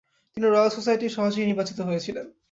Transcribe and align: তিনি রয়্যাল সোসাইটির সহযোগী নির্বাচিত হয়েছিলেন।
তিনি 0.37 0.45
রয়্যাল 0.47 0.69
সোসাইটির 0.69 1.15
সহযোগী 1.17 1.45
নির্বাচিত 1.45 1.79
হয়েছিলেন। 1.81 2.25